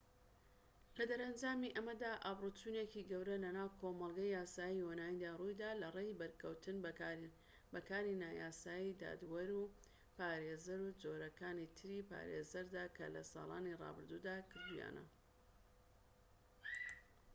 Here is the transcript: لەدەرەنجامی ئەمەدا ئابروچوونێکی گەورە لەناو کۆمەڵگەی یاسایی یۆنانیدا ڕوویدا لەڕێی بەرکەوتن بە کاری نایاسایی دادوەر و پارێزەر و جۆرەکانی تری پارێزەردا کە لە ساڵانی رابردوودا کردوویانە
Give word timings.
لەدەرەنجامی 0.99 1.73
ئەمەدا 1.77 2.11
ئابروچوونێکی 2.25 3.07
گەورە 3.11 3.35
لەناو 3.45 3.69
کۆمەڵگەی 3.79 4.35
یاسایی 4.37 4.81
یۆنانیدا 4.83 5.31
ڕوویدا 5.39 5.71
لەڕێی 5.83 6.17
بەرکەوتن 6.21 6.77
بە 7.73 7.81
کاری 7.89 8.19
نایاسایی 8.23 8.97
دادوەر 9.01 9.49
و 9.59 9.71
پارێزەر 10.15 10.79
و 10.83 10.95
جۆرەکانی 11.01 11.71
تری 11.77 12.07
پارێزەردا 12.09 12.85
کە 12.95 13.05
لە 13.15 13.21
ساڵانی 13.31 13.77
رابردوودا 13.81 14.35
کردوویانە 14.49 15.03